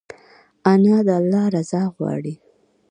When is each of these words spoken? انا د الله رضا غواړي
انا 0.71 0.97
د 1.07 1.09
الله 1.19 1.45
رضا 1.55 1.81
غواړي 1.95 2.35